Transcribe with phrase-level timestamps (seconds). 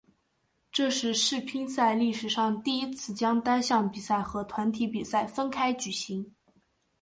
[0.71, 6.33] 这是世乒赛历史上第一次将单项比赛和团体比赛分开举行。